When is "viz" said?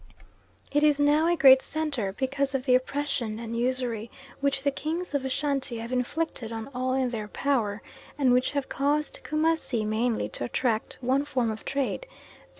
12.09-12.17